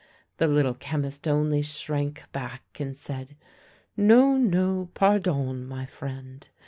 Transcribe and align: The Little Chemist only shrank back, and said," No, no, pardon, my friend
The 0.37 0.47
Little 0.47 0.73
Chemist 0.73 1.27
only 1.27 1.61
shrank 1.61 2.23
back, 2.31 2.79
and 2.79 2.97
said," 2.97 3.35
No, 3.95 4.35
no, 4.35 4.89
pardon, 4.95 5.63
my 5.67 5.85
friend 5.85 6.49